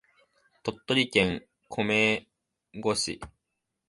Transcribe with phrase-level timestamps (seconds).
[0.63, 2.27] 鳥取県米
[2.81, 3.21] 子市